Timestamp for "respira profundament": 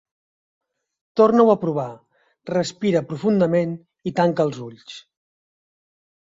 2.53-3.79